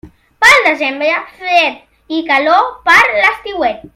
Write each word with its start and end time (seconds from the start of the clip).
Pel 0.43 0.55
desembre, 0.67 1.11
fred, 1.41 1.77
i 2.19 2.23
calor 2.31 2.67
per 2.89 2.99
l'estiuet. 3.21 3.89